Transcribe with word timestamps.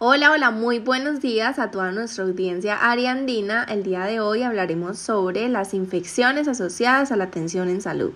Hola, 0.00 0.30
hola, 0.30 0.52
muy 0.52 0.78
buenos 0.78 1.20
días 1.20 1.58
a 1.58 1.72
toda 1.72 1.90
nuestra 1.90 2.22
audiencia 2.22 2.76
ariandina. 2.76 3.64
El 3.64 3.82
día 3.82 4.04
de 4.04 4.20
hoy 4.20 4.44
hablaremos 4.44 4.96
sobre 4.96 5.48
las 5.48 5.74
infecciones 5.74 6.46
asociadas 6.46 7.10
a 7.10 7.16
la 7.16 7.24
atención 7.24 7.68
en 7.68 7.80
salud, 7.80 8.12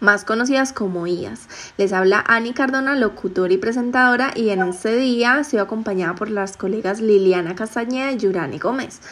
más 0.00 0.24
conocidas 0.24 0.72
como 0.72 1.06
IAS. 1.06 1.46
Les 1.76 1.92
habla 1.92 2.24
Ani 2.26 2.54
Cardona, 2.54 2.96
locutora 2.96 3.52
y 3.52 3.58
presentadora, 3.58 4.30
y 4.34 4.48
en 4.48 4.62
este 4.62 4.96
día 4.96 5.40
estoy 5.40 5.58
acompañada 5.58 6.14
por 6.14 6.30
las 6.30 6.56
colegas 6.56 7.02
Liliana 7.02 7.54
Castañeda 7.54 8.10
y 8.12 8.16
Yurani 8.16 8.58
Gómez. 8.58 9.02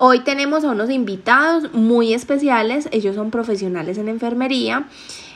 Hoy 0.00 0.20
tenemos 0.20 0.62
a 0.62 0.70
unos 0.70 0.90
invitados 0.90 1.74
muy 1.74 2.14
especiales, 2.14 2.88
ellos 2.92 3.16
son 3.16 3.32
profesionales 3.32 3.98
en 3.98 4.08
enfermería. 4.08 4.86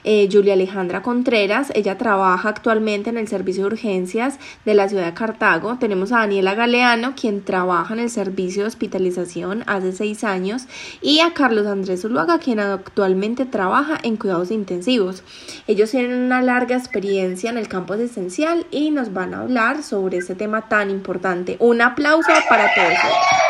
Eh, 0.05 0.29
Julia 0.30 0.53
Alejandra 0.53 1.03
Contreras, 1.03 1.73
ella 1.75 1.98
trabaja 1.98 2.48
actualmente 2.48 3.11
en 3.11 3.19
el 3.19 3.27
servicio 3.27 3.65
de 3.65 3.75
urgencias 3.75 4.39
de 4.65 4.75
la 4.75 4.89
ciudad 4.89 5.06
de 5.06 5.15
Cartago. 5.15 5.79
Tenemos 5.80 6.12
a 6.12 6.19
Daniela 6.19 6.55
Galeano, 6.55 7.15
quien 7.20 7.45
trabaja 7.45 7.93
en 7.95 7.98
el 7.98 8.11
servicio 8.11 8.62
de 8.62 8.69
hospitalización 8.69 9.65
hace 9.67 9.91
seis 9.91 10.23
años, 10.23 10.67
y 11.01 11.19
a 11.19 11.34
Carlos 11.34 11.67
Andrés 11.67 12.03
Zuluaga, 12.03 12.39
quien 12.39 12.61
actualmente 12.61 13.47
trabaja 13.47 13.98
en 14.05 14.17
cuidados 14.17 14.53
intensivos. 14.53 15.25
Ellos 15.67 15.91
tienen 15.91 16.23
una 16.23 16.41
larga 16.41 16.77
experiencia 16.77 17.51
en 17.51 17.59
el 17.59 17.67
campo 17.67 17.95
asistencial 17.95 18.65
y 18.70 18.92
nos 18.92 19.12
van 19.12 19.34
a 19.34 19.41
hablar 19.41 19.83
sobre 19.83 20.19
este 20.19 20.37
tema 20.37 20.69
tan 20.69 20.89
importante. 20.89 21.56
Un 21.59 21.81
aplauso 21.81 22.31
para 22.48 22.73
todos. 22.75 23.42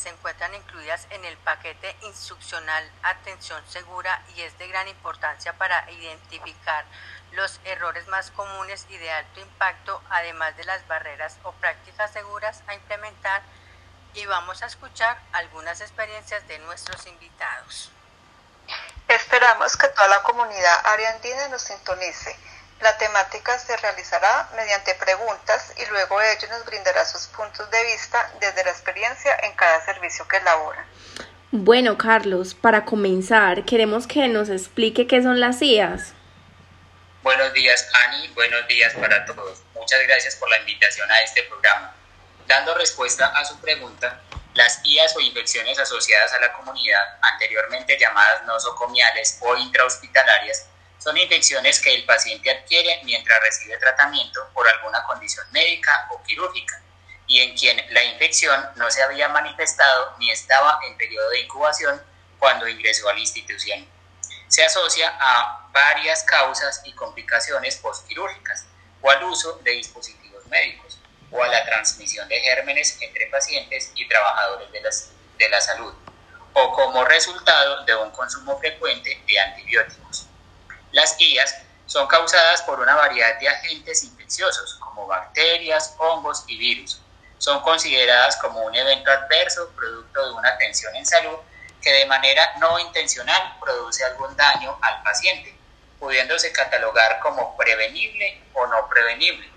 Se 0.00 0.08
encuentran 0.08 0.54
incluidas 0.54 1.06
en 1.10 1.24
el 1.26 1.36
paquete 1.38 1.94
instruccional 2.02 2.90
Atención 3.02 3.62
Segura 3.68 4.22
y 4.34 4.40
es 4.40 4.56
de 4.56 4.66
gran 4.66 4.88
importancia 4.88 5.52
para 5.52 5.88
identificar 5.90 6.84
los 7.32 7.60
errores 7.64 8.08
más 8.08 8.30
comunes 8.30 8.86
y 8.88 8.96
de 8.96 9.10
alto 9.10 9.40
impacto, 9.40 10.02
además 10.08 10.56
de 10.56 10.64
las 10.64 10.86
barreras 10.88 11.36
o 11.42 11.52
prácticas 11.52 12.12
seguras 12.12 12.62
a 12.66 12.74
implementar 12.74 13.42
y 14.14 14.24
vamos 14.26 14.62
a 14.62 14.66
escuchar 14.66 15.20
algunas 15.32 15.80
experiencias 15.82 16.46
de 16.48 16.58
nuestros 16.60 17.06
invitados. 17.06 17.92
Esperamos 19.06 19.76
que 19.76 19.88
toda 19.88 20.08
la 20.08 20.22
comunidad 20.22 20.86
ariandina 20.86 21.48
nos 21.48 21.62
sintonice 21.62 22.36
la 22.80 22.96
temática 22.96 23.58
se 23.58 23.76
realizará 23.76 24.48
mediante 24.56 24.94
preguntas 24.94 25.72
y 25.76 25.86
luego 25.90 26.20
ello 26.20 26.48
nos 26.48 26.64
brindará 26.64 27.04
sus 27.04 27.26
puntos 27.26 27.70
de 27.70 27.84
vista 27.84 28.30
desde 28.40 28.64
la 28.64 28.70
experiencia 28.70 29.36
en 29.42 29.52
cada 29.52 29.84
servicio 29.84 30.26
que 30.26 30.38
elabora. 30.38 30.84
Bueno, 31.52 31.98
Carlos, 31.98 32.54
para 32.54 32.84
comenzar, 32.84 33.64
queremos 33.64 34.06
que 34.06 34.28
nos 34.28 34.48
explique 34.48 35.06
qué 35.06 35.22
son 35.22 35.40
las 35.40 35.60
IAS. 35.60 36.14
Buenos 37.22 37.52
días, 37.52 37.86
Ani. 37.92 38.28
Buenos 38.28 38.66
días 38.66 38.94
para 38.94 39.26
todos. 39.26 39.62
Muchas 39.74 40.00
gracias 40.06 40.36
por 40.36 40.48
la 40.48 40.58
invitación 40.60 41.10
a 41.10 41.20
este 41.22 41.42
programa. 41.42 41.94
Dando 42.46 42.74
respuesta 42.74 43.26
a 43.26 43.44
su 43.44 43.60
pregunta, 43.60 44.20
las 44.54 44.80
IAS 44.84 45.14
o 45.16 45.20
infecciones 45.20 45.78
asociadas 45.78 46.32
a 46.32 46.38
la 46.38 46.52
comunidad, 46.52 47.18
anteriormente 47.20 47.98
llamadas 47.98 48.44
nosocomiales 48.44 49.38
o 49.42 49.56
intrahospitalarias, 49.56 50.66
son 51.00 51.16
infecciones 51.16 51.80
que 51.80 51.94
el 51.94 52.04
paciente 52.04 52.50
adquiere 52.50 53.00
mientras 53.04 53.40
recibe 53.40 53.76
tratamiento 53.78 54.48
por 54.52 54.68
alguna 54.68 55.02
condición 55.04 55.46
médica 55.50 56.08
o 56.10 56.22
quirúrgica 56.22 56.80
y 57.26 57.40
en 57.40 57.56
quien 57.56 57.82
la 57.94 58.04
infección 58.04 58.70
no 58.76 58.90
se 58.90 59.02
había 59.02 59.28
manifestado 59.28 60.14
ni 60.18 60.30
estaba 60.30 60.78
en 60.86 60.96
periodo 60.96 61.30
de 61.30 61.40
incubación 61.40 62.02
cuando 62.38 62.68
ingresó 62.68 63.08
a 63.08 63.14
la 63.14 63.20
institución. 63.20 63.86
Se 64.48 64.64
asocia 64.64 65.16
a 65.18 65.68
varias 65.72 66.24
causas 66.24 66.82
y 66.84 66.92
complicaciones 66.92 67.76
postquirúrgicas 67.76 68.66
o 69.00 69.10
al 69.10 69.22
uso 69.24 69.60
de 69.62 69.70
dispositivos 69.72 70.44
médicos 70.48 70.98
o 71.30 71.42
a 71.42 71.48
la 71.48 71.64
transmisión 71.64 72.28
de 72.28 72.40
gérmenes 72.40 72.98
entre 73.00 73.26
pacientes 73.26 73.92
y 73.94 74.08
trabajadores 74.08 74.70
de, 74.72 74.80
de 75.38 75.48
la 75.48 75.60
salud 75.60 75.94
o 76.52 76.72
como 76.72 77.04
resultado 77.04 77.84
de 77.84 77.94
un 77.94 78.10
consumo 78.10 78.58
frecuente 78.58 79.22
de 79.26 79.40
antibióticos. 79.40 80.29
Las 80.92 81.18
IAS 81.20 81.54
son 81.86 82.06
causadas 82.06 82.62
por 82.62 82.80
una 82.80 82.94
variedad 82.94 83.38
de 83.38 83.48
agentes 83.48 84.04
infecciosos 84.04 84.74
como 84.74 85.06
bacterias, 85.06 85.94
hongos 85.98 86.44
y 86.46 86.56
virus. 86.56 87.00
Son 87.38 87.60
consideradas 87.62 88.36
como 88.36 88.60
un 88.60 88.74
evento 88.74 89.10
adverso 89.10 89.70
producto 89.74 90.26
de 90.26 90.34
una 90.34 90.56
tensión 90.58 90.94
en 90.94 91.06
salud 91.06 91.38
que 91.80 91.92
de 91.92 92.06
manera 92.06 92.56
no 92.58 92.78
intencional 92.78 93.56
produce 93.60 94.04
algún 94.04 94.36
daño 94.36 94.78
al 94.82 95.02
paciente, 95.02 95.54
pudiéndose 95.98 96.52
catalogar 96.52 97.18
como 97.20 97.56
prevenible 97.56 98.42
o 98.52 98.66
no 98.66 98.88
prevenible. 98.88 99.48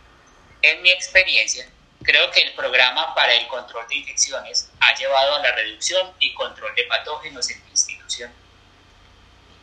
En 0.61 0.81
mi 0.81 0.91
experiencia, 0.91 1.67
creo 2.03 2.31
que 2.31 2.41
el 2.41 2.53
programa 2.53 3.13
para 3.15 3.33
el 3.33 3.47
control 3.47 3.87
de 3.87 3.95
infecciones 3.95 4.69
ha 4.79 4.95
llevado 4.95 5.35
a 5.35 5.39
la 5.39 5.51
reducción 5.51 6.13
y 6.19 6.33
control 6.35 6.73
de 6.75 6.83
patógenos 6.83 7.49
en 7.49 7.63
mi 7.65 7.71
institución. 7.71 8.31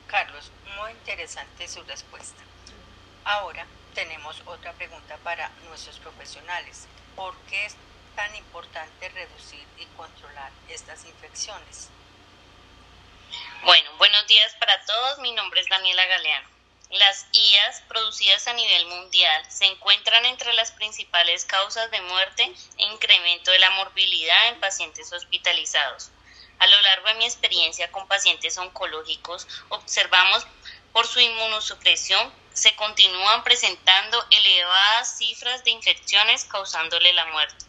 Carlos, 0.06 0.50
muy 0.76 0.92
interesante 0.92 1.68
su 1.68 1.82
respuesta. 1.84 2.42
Ahora 3.24 3.66
tenemos 3.94 4.40
otra 4.46 4.72
pregunta 4.72 5.16
para 5.18 5.48
nuestros 5.68 5.98
profesionales. 5.98 6.86
¿Por 7.16 7.36
qué 7.48 7.66
es 7.66 7.76
tan 8.16 8.34
importante 8.36 9.08
reducir 9.08 9.64
y 9.78 9.86
controlar 9.96 10.50
estas 10.68 11.04
infecciones? 11.04 11.88
Bueno, 13.64 13.90
buenos 13.98 14.26
días 14.26 14.54
para 14.58 14.84
todos. 14.84 15.18
Mi 15.18 15.32
nombre 15.32 15.60
es 15.60 15.68
Daniela 15.68 16.06
Galeano. 16.06 16.48
Las 16.90 17.26
IAS 17.32 17.82
producidas 17.82 18.48
a 18.48 18.52
nivel 18.52 18.86
mundial 18.86 19.44
se 19.48 19.66
encuentran 19.66 20.24
entre 20.24 20.52
las 20.54 20.72
principales 20.72 21.44
causas 21.44 21.88
de 21.92 22.00
muerte 22.00 22.52
e 22.78 22.82
incremento 22.82 23.52
de 23.52 23.60
la 23.60 23.70
morbilidad 23.70 24.48
en 24.48 24.58
pacientes 24.58 25.12
hospitalizados. 25.12 26.10
A 26.58 26.66
lo 26.66 26.80
largo 26.82 27.08
de 27.08 27.14
mi 27.14 27.24
experiencia 27.24 27.90
con 27.92 28.08
pacientes 28.08 28.58
oncológicos, 28.58 29.46
observamos 29.68 30.46
por 30.92 31.06
su 31.06 31.20
inmunosupresión 31.20 32.32
se 32.52 32.74
continúan 32.76 33.42
presentando 33.44 34.18
elevadas 34.30 35.18
cifras 35.18 35.64
de 35.64 35.70
infecciones 35.70 36.44
causándole 36.44 37.12
la 37.12 37.26
muerte. 37.26 37.64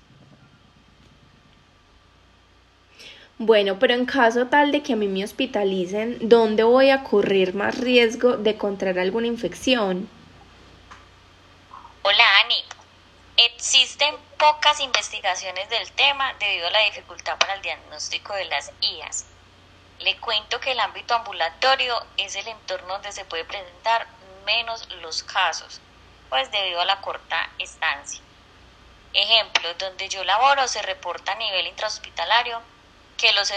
Bueno, 3.37 3.79
pero 3.79 3.95
en 3.95 4.05
caso 4.05 4.47
tal 4.47 4.71
de 4.71 4.83
que 4.83 4.93
a 4.93 4.95
mí 4.95 5.07
me 5.07 5.23
hospitalicen, 5.23 6.17
¿dónde 6.21 6.63
voy 6.63 6.91
a 6.91 7.03
correr 7.03 7.55
más 7.55 7.77
riesgo 7.79 8.37
de 8.37 8.55
contraer 8.55 8.99
alguna 8.99 9.25
infección? 9.25 10.07
Hola 12.03 12.23
Ani, 12.43 12.63
existen 13.37 14.15
pocas 14.37 14.79
investigaciones 14.79 15.69
del 15.69 15.91
tema 15.93 16.33
debido 16.39 16.67
a 16.67 16.71
la 16.71 16.83
dificultad 16.85 17.37
para 17.39 17.55
el 17.55 17.61
diagnóstico 17.63 18.33
de 18.33 18.45
las 18.45 18.71
IAS. 18.81 19.25
Le 20.01 20.17
cuento 20.17 20.59
que 20.59 20.72
el 20.72 20.79
ámbito 20.79 21.13
ambulatorio 21.13 22.03
es 22.17 22.35
el 22.35 22.47
entorno 22.47 22.94
donde 22.94 23.12
se 23.12 23.25
puede 23.25 23.45
presentar 23.45 24.07
menos 24.45 24.89
los 25.01 25.22
casos, 25.23 25.79
pues 26.29 26.51
debido 26.51 26.81
a 26.81 26.85
la 26.85 27.01
corta 27.01 27.50
estancia. 27.59 28.22
Ejemplo, 29.13 29.73
donde 29.75 30.09
yo 30.09 30.23
laboro 30.23 30.67
se 30.67 30.81
reporta 30.81 31.34
a 31.34 31.35
nivel 31.35 31.67
intrahospitalario 31.67 32.61
que 33.17 33.31
los 33.34 33.53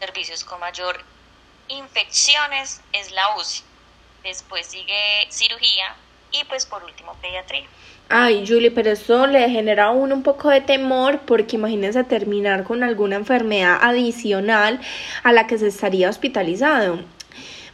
servicios 0.00 0.44
con 0.44 0.60
mayor 0.60 1.02
infecciones 1.68 2.80
es 2.92 3.12
la 3.12 3.36
UCI. 3.36 3.64
Después 4.22 4.66
sigue 4.66 5.28
cirugía 5.30 5.96
y 6.32 6.44
pues 6.44 6.66
por 6.66 6.84
último 6.84 7.14
pediatría. 7.20 7.66
Ay, 8.08 8.44
Julie, 8.46 8.72
pero 8.72 8.90
eso 8.90 9.26
le 9.28 9.48
genera 9.48 9.86
a 9.86 9.90
uno 9.90 10.16
un 10.16 10.24
poco 10.24 10.48
de 10.50 10.60
temor 10.60 11.20
porque 11.20 11.56
imagínense 11.56 12.02
terminar 12.02 12.64
con 12.64 12.82
alguna 12.82 13.16
enfermedad 13.16 13.78
adicional 13.80 14.80
a 15.22 15.32
la 15.32 15.46
que 15.46 15.58
se 15.58 15.68
estaría 15.68 16.10
hospitalizado. 16.10 16.98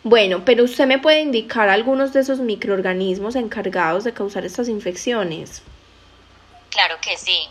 Bueno, 0.03 0.45
pero 0.45 0.65
usted 0.65 0.87
me 0.87 0.99
puede 0.99 1.21
indicar 1.21 1.69
algunos 1.69 2.13
de 2.13 2.21
esos 2.21 2.39
microorganismos 2.39 3.35
encargados 3.35 4.05
de 4.05 4.13
causar 4.13 4.45
estas 4.45 4.69
infecciones. 4.69 5.63
Claro 6.71 6.97
que 7.01 7.17
sí. 7.17 7.49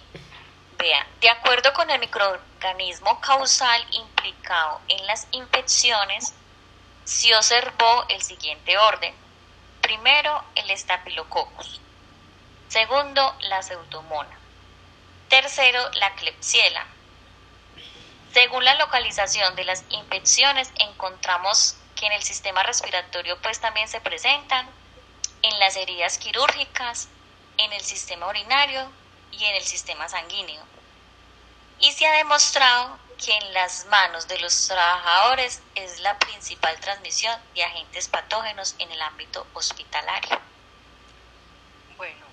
Vea, 0.77 1.07
de 1.21 1.29
acuerdo 1.29 1.73
con 1.73 1.89
el 1.89 1.99
microorganismo 1.99 3.19
causal 3.19 3.81
implicado 3.91 4.79
en 4.87 5.05
las 5.07 5.27
infecciones, 5.31 6.33
se 7.03 7.35
observó 7.35 8.05
el 8.09 8.21
siguiente 8.21 8.77
orden. 8.77 9.13
Primero, 9.85 10.43
el 10.55 10.71
estafilococcus. 10.71 11.79
Segundo, 12.69 13.35
la 13.41 13.61
pseudomona. 13.61 14.35
Tercero, 15.29 15.91
la 15.99 16.15
clepsiela. 16.15 16.87
Según 18.33 18.65
la 18.65 18.73
localización 18.73 19.55
de 19.55 19.63
las 19.63 19.83
infecciones, 19.89 20.71
encontramos 20.79 21.75
que 21.95 22.07
en 22.07 22.13
el 22.13 22.23
sistema 22.23 22.63
respiratorio 22.63 23.39
pues 23.43 23.61
también 23.61 23.87
se 23.87 24.01
presentan 24.01 24.67
en 25.43 25.59
las 25.59 25.75
heridas 25.75 26.17
quirúrgicas, 26.17 27.07
en 27.57 27.71
el 27.71 27.81
sistema 27.81 28.27
urinario 28.27 28.91
y 29.33 29.45
en 29.45 29.53
el 29.53 29.63
sistema 29.63 30.09
sanguíneo. 30.09 30.63
Y 31.77 31.91
se 31.91 32.07
ha 32.07 32.13
demostrado 32.13 32.97
que 33.17 33.31
en 33.35 33.53
las 33.53 33.85
manos 33.85 34.27
de 34.27 34.39
los 34.39 34.67
trabajadores 34.67 35.61
es 35.75 35.99
la 36.01 36.17
principal 36.19 36.79
transmisión 36.79 37.39
de 37.53 37.63
agentes 37.63 38.07
patógenos 38.07 38.75
en 38.79 38.91
el 38.91 39.01
ámbito 39.01 39.47
hospitalario. 39.53 40.39
Bueno, 41.97 42.25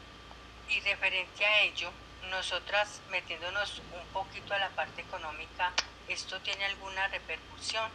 y 0.68 0.80
referente 0.80 1.44
a 1.44 1.60
ello, 1.62 1.90
nosotras 2.30 3.00
metiéndonos 3.10 3.80
un 3.92 4.06
poquito 4.12 4.54
a 4.54 4.58
la 4.58 4.70
parte 4.70 5.02
económica, 5.02 5.72
¿esto 6.08 6.40
tiene 6.40 6.64
alguna 6.64 7.06
repercusión? 7.08 7.90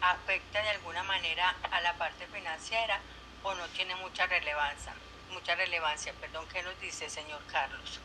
¿Afecta 0.00 0.62
de 0.62 0.70
alguna 0.70 1.02
manera 1.02 1.54
a 1.70 1.80
la 1.82 1.96
parte 1.98 2.26
financiera 2.28 3.00
o 3.42 3.54
no 3.54 3.66
tiene 3.68 3.94
mucha 3.96 4.26
relevancia? 4.26 4.94
Mucha 5.30 5.54
relevancia, 5.54 6.12
perdón, 6.14 6.46
¿qué 6.48 6.62
nos 6.62 6.78
dice 6.80 7.10
señor 7.10 7.42
Carlos? 7.46 8.00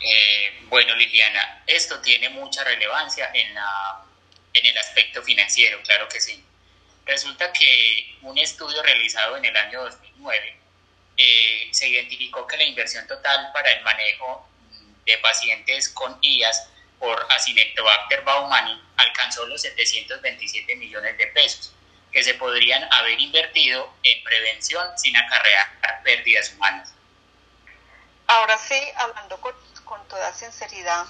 Eh, 0.00 0.60
bueno, 0.68 0.94
Liliana, 0.94 1.62
esto 1.66 2.00
tiene 2.00 2.28
mucha 2.28 2.64
relevancia 2.64 3.30
en, 3.32 3.54
la, 3.54 4.04
en 4.52 4.66
el 4.66 4.78
aspecto 4.78 5.22
financiero, 5.22 5.80
claro 5.82 6.08
que 6.08 6.20
sí. 6.20 6.44
Resulta 7.06 7.52
que 7.52 8.16
un 8.22 8.38
estudio 8.38 8.82
realizado 8.82 9.36
en 9.36 9.44
el 9.44 9.56
año 9.56 9.82
2009 9.82 10.56
eh, 11.16 11.68
se 11.70 11.88
identificó 11.88 12.46
que 12.46 12.56
la 12.56 12.64
inversión 12.64 13.06
total 13.06 13.50
para 13.52 13.70
el 13.72 13.82
manejo 13.84 14.48
de 15.04 15.18
pacientes 15.18 15.88
con 15.90 16.18
IAS 16.22 16.68
por 16.98 17.26
Acinetobacter 17.30 18.22
baumani 18.22 18.80
alcanzó 18.96 19.46
los 19.46 19.60
727 19.62 20.76
millones 20.76 21.18
de 21.18 21.26
pesos, 21.28 21.72
que 22.10 22.22
se 22.22 22.34
podrían 22.34 22.90
haber 22.92 23.20
invertido 23.20 23.92
en 24.02 24.24
prevención 24.24 24.86
sin 24.96 25.16
acarrear 25.16 26.02
pérdidas 26.02 26.52
humanas. 26.52 26.94
Ahora 28.26 28.56
sí, 28.56 28.80
hablando 28.96 29.38
con, 29.40 29.54
sinceridad, 30.34 31.06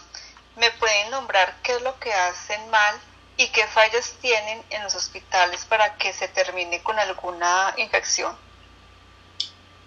¿me 0.56 0.70
pueden 0.72 1.10
nombrar 1.10 1.56
qué 1.62 1.74
es 1.74 1.82
lo 1.82 1.98
que 1.98 2.12
hacen 2.12 2.70
mal 2.70 3.00
y 3.36 3.48
qué 3.48 3.66
fallas 3.66 4.14
tienen 4.20 4.62
en 4.70 4.82
los 4.84 4.94
hospitales 4.94 5.64
para 5.64 5.96
que 5.96 6.12
se 6.12 6.28
termine 6.28 6.82
con 6.82 6.98
alguna 6.98 7.74
infección? 7.76 8.38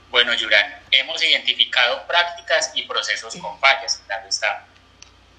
Bueno, 0.10 0.34
Yurán, 0.34 0.82
hemos 0.92 1.22
identificado 1.22 2.06
prácticas 2.08 2.72
y 2.74 2.84
procesos 2.84 3.36
con 3.36 3.60
fallas, 3.60 4.02
claro 4.06 4.28
está. 4.28 4.66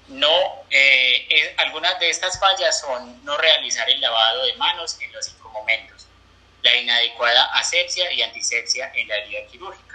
No, 0.07 0.63
eh, 0.69 1.55
algunas 1.57 1.99
de 1.99 2.09
estas 2.09 2.39
fallas 2.39 2.79
son 2.79 3.23
no 3.23 3.37
realizar 3.37 3.89
el 3.89 4.01
lavado 4.01 4.43
de 4.45 4.53
manos 4.55 4.99
en 5.01 5.11
los 5.11 5.25
cinco 5.25 5.49
momentos, 5.49 6.07
la 6.63 6.75
inadecuada 6.75 7.45
asepsia 7.53 8.11
y 8.11 8.21
antisepsia 8.21 8.91
en 8.95 9.07
la 9.07 9.17
herida 9.17 9.45
quirúrgica, 9.51 9.88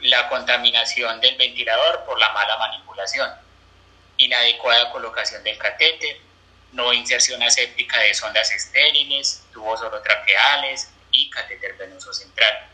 la 0.00 0.28
contaminación 0.28 1.20
del 1.20 1.36
ventilador 1.36 2.04
por 2.04 2.18
la 2.18 2.30
mala 2.32 2.58
manipulación, 2.58 3.30
inadecuada 4.18 4.90
colocación 4.90 5.42
del 5.44 5.58
catéter, 5.58 6.18
no 6.72 6.92
inserción 6.92 7.42
aséptica 7.42 7.98
de 8.00 8.14
sondas 8.14 8.50
estériles, 8.50 9.44
tubos 9.52 9.80
orotraqueales 9.80 10.90
y 11.12 11.30
catéter 11.30 11.74
venoso 11.74 12.12
central 12.12 12.68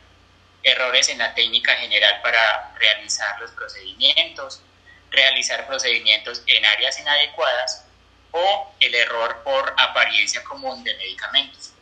errores 0.62 1.08
en 1.08 1.18
la 1.18 1.34
técnica 1.34 1.74
general 1.76 2.20
para 2.22 2.72
realizar 2.76 3.40
los 3.40 3.50
procedimientos, 3.52 4.62
realizar 5.10 5.66
procedimientos 5.66 6.42
en 6.46 6.64
áreas 6.64 6.98
inadecuadas 6.98 7.84
o 8.30 8.72
el 8.80 8.94
error 8.94 9.42
por 9.44 9.74
apariencia 9.76 10.42
común 10.44 10.82
de 10.84 10.94
medicamentos. 10.96 11.72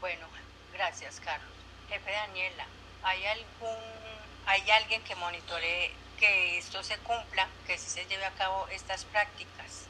Bueno, 0.00 0.28
gracias 0.72 1.20
Carlos. 1.20 1.50
Jefe 1.88 2.10
Daniela, 2.10 2.66
¿hay 3.06 4.70
alguien 4.70 5.02
que 5.04 5.14
monitoree 5.14 5.94
que 6.18 6.58
esto 6.58 6.82
se 6.82 6.96
cumpla, 6.98 7.48
que 7.66 7.78
sí 7.78 7.88
se 7.88 8.04
lleve 8.06 8.24
a 8.24 8.34
cabo 8.34 8.66
estas 8.68 9.04
prácticas? 9.04 9.86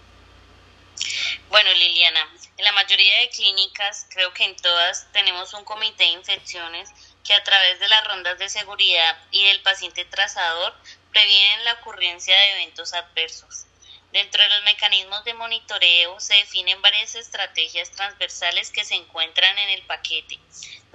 Bueno, 1.49 1.73
Liliana, 1.73 2.29
en 2.59 2.65
la 2.65 2.73
mayoría 2.73 3.21
de 3.21 3.31
clínicas, 3.31 4.07
creo 4.11 4.33
que 4.35 4.45
en 4.45 4.57
todas, 4.57 5.11
tenemos 5.13 5.55
un 5.55 5.65
comité 5.65 6.05
de 6.05 6.11
infecciones 6.11 6.91
que 7.25 7.35
a 7.35 7.45
través 7.45 7.81
de 7.81 7.89
las 7.89 8.07
rondas 8.07 8.39
de 8.39 8.49
seguridad 8.49 9.19
y 9.31 9.47
del 9.47 9.63
paciente 9.63 10.05
trazador 10.05 10.75
previenen 11.13 11.65
la 11.65 11.75
ocurrencia 11.75 12.37
de 12.37 12.53
eventos 12.53 12.93
adversos. 12.93 13.67
Dentro 14.13 14.43
de 14.43 14.49
los 14.49 14.63
mecanismos 14.65 15.25
de 15.25 15.35
monitoreo 15.35 16.21
se 16.21 16.35
definen 16.35 16.81
varias 16.81 17.15
estrategias 17.15 17.91
transversales 17.91 18.71
que 18.71 18.85
se 18.85 18.95
encuentran 18.95 19.59
en 19.59 19.71
el 19.71 19.83
paquete 19.83 20.39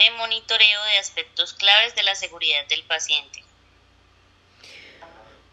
de 0.03 0.17
monitoreo 0.17 0.83
de 0.91 0.97
aspectos 0.99 1.53
claves 1.53 1.95
de 1.95 2.03
la 2.03 2.15
seguridad 2.15 2.67
del 2.67 2.83
paciente. 2.83 3.43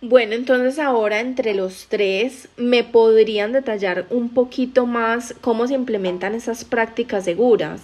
Bueno, 0.01 0.35
entonces 0.35 0.79
ahora 0.79 1.19
entre 1.19 1.55
los 1.55 1.89
tres, 1.89 2.49
¿me 2.57 2.85
podrían 2.85 3.53
detallar 3.53 4.07
un 4.11 4.33
poquito 4.33 4.87
más 4.87 5.35
cómo 5.41 5.67
se 5.67 5.75
implementan 5.75 6.35
esas 6.37 6.65
prácticas 6.65 7.25
seguras? 7.25 7.81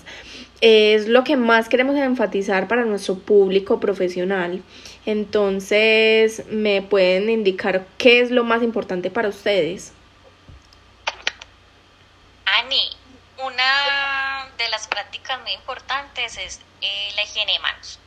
es 0.66 1.08
lo 1.08 1.25
que 1.25 1.37
más 1.37 1.69
queremos 1.69 1.94
enfatizar 1.96 2.69
para 2.69 2.87
nuestro 2.87 3.19
público 3.19 3.81
profesional. 3.81 4.62
Entonces, 5.05 6.46
¿me 6.46 6.81
pueden 6.81 7.28
indicar 7.28 7.84
qué 7.99 8.20
es 8.20 8.31
lo 8.31 8.44
más 8.44 8.62
importante 8.62 9.10
para 9.10 9.28
ustedes? 9.28 9.93
Ani, 12.46 12.88
una 13.44 14.13
de 14.56 14.69
las 14.69 14.87
prácticas 14.87 15.41
muy 15.41 15.53
importantes 15.53 16.37
es 16.37 16.61
eh, 16.81 17.12
la 17.15 17.25
higiene 17.25 17.55
de 17.55 17.59
manos 17.59 17.99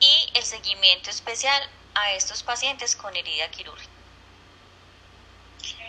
y 0.00 0.30
el 0.34 0.42
seguimiento 0.42 1.10
especial 1.10 1.70
a 1.94 2.12
estos 2.12 2.42
pacientes 2.42 2.96
con 2.96 3.14
herida 3.16 3.50
quirúrgica. 3.50 3.90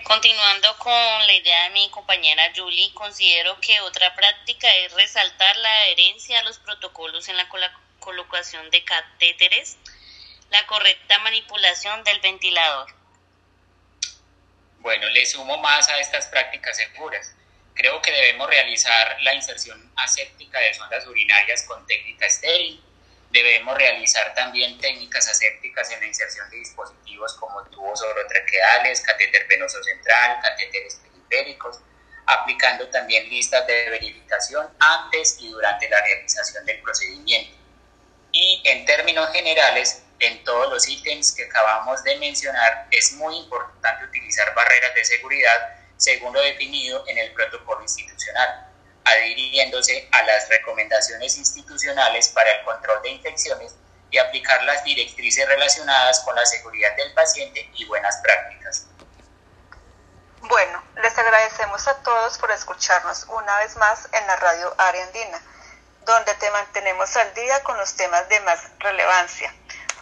Continuando 0.04 0.78
con 0.78 0.94
la 0.94 1.34
idea 1.34 1.64
de 1.64 1.70
mi 1.72 1.90
compañera 1.90 2.54
Julie, 2.56 2.94
considero 2.94 3.60
que 3.60 3.82
otra 3.82 4.16
práctica 4.16 4.74
es 4.76 4.94
resaltar 4.94 5.58
la 5.58 5.82
adherencia 5.82 6.40
a 6.40 6.44
los 6.44 6.60
protocolos 6.60 7.28
en 7.28 7.36
la 7.36 7.50
colocación 8.00 8.70
de 8.70 8.86
catéteres, 8.86 9.78
la 10.50 10.66
correcta 10.66 11.20
manipulación 11.20 12.06
del 12.06 12.22
ventilador. 12.22 12.96
Bueno, 14.80 15.10
le 15.10 15.26
sumo 15.26 15.58
más 15.58 15.90
a 15.90 16.00
estas 16.00 16.28
prácticas 16.28 16.78
seguras. 16.78 17.37
Creo 17.78 18.02
que 18.02 18.12
debemos 18.12 18.50
realizar 18.50 19.18
la 19.22 19.34
inserción 19.36 19.92
aséptica 19.96 20.60
de 20.60 20.74
sondas 20.74 21.06
urinarias 21.08 21.64
con 21.64 21.86
técnica 21.86 22.26
estéril, 22.26 22.84
Debemos 23.30 23.78
realizar 23.78 24.34
también 24.34 24.80
técnicas 24.80 25.28
asépticas 25.28 25.92
en 25.92 26.00
la 26.00 26.08
inserción 26.08 26.50
de 26.50 26.58
dispositivos 26.58 27.36
como 27.36 27.62
tubos 27.66 28.02
orotraqueales, 28.02 29.02
catéter 29.02 29.46
venoso 29.48 29.84
central, 29.84 30.40
catéteres 30.42 31.02
periféricos, 31.04 31.80
aplicando 32.26 32.88
también 32.90 33.30
listas 33.30 33.68
de 33.68 33.90
verificación 33.90 34.70
antes 34.80 35.38
y 35.42 35.50
durante 35.50 35.90
la 35.90 36.02
realización 36.02 36.66
del 36.66 36.82
procedimiento. 36.82 37.58
Y 38.32 38.62
en 38.66 38.86
términos 38.86 39.30
generales, 39.34 40.04
en 40.20 40.44
todos 40.44 40.72
los 40.72 40.88
ítems 40.88 41.34
que 41.34 41.46
acabamos 41.46 42.04
de 42.04 42.16
mencionar, 42.18 42.88
es 42.92 43.12
muy 43.14 43.36
importante 43.38 44.06
utilizar 44.06 44.54
barreras 44.56 44.96
de 44.96 45.04
seguridad 45.04 45.76
según 45.98 46.34
lo 46.34 46.42
definido 46.42 47.04
en 47.08 47.18
el 47.18 47.34
protocolo 47.34 47.82
institucional 47.82 48.68
adhiriéndose 49.08 50.08
a 50.12 50.24
las 50.24 50.50
recomendaciones 50.50 51.38
institucionales 51.38 52.30
para 52.30 52.52
el 52.52 52.66
control 52.66 53.02
de 53.02 53.10
infecciones 53.10 53.74
y 54.12 54.18
aplicar 54.18 54.64
las 54.64 54.84
directrices 54.84 55.48
relacionadas 55.48 56.20
con 56.22 56.36
la 56.36 56.46
seguridad 56.46 56.96
del 56.96 57.14
paciente 57.14 57.70
y 57.76 57.86
buenas 57.86 58.18
prácticas. 58.18 58.86
Bueno, 60.42 60.84
les 61.02 61.18
agradecemos 61.18 61.88
a 61.88 61.96
todos 62.04 62.38
por 62.38 62.52
escucharnos 62.52 63.26
una 63.30 63.58
vez 63.60 63.76
más 63.78 64.08
en 64.14 64.28
la 64.28 64.36
radio 64.38 64.74
Ariandina, 64.78 65.42
donde 66.06 66.34
te 66.36 66.50
mantenemos 66.52 67.16
al 67.18 67.34
día 67.34 67.62
con 67.64 67.78
los 67.78 67.96
temas 67.96 68.28
de 68.30 68.40
más 68.42 68.62
relevancia. 68.80 69.54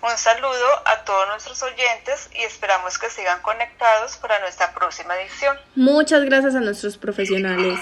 Un 0.05 0.15
saludo 0.19 0.67
a 0.85 1.03
todos 1.03 1.27
nuestros 1.29 1.63
oyentes 1.63 2.29
y 2.35 2.43
esperamos 2.43 3.00
que 3.00 3.09
sigan 3.09 3.41
conectados 3.41 4.17
para 4.17 4.39
nuestra 4.39 4.71
próxima 4.71 5.15
edición. 5.15 5.57
Muchas 5.74 6.24
gracias 6.25 6.53
a 6.53 6.59
nuestros 6.59 6.95
profesionales. 6.95 7.79